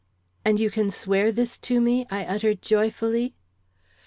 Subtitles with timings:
[0.43, 3.35] "And you can swear this to me?" I uttered, joyfully.